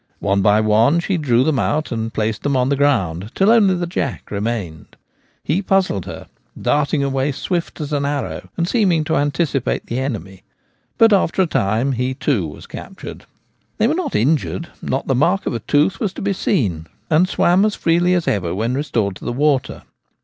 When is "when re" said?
18.55-18.81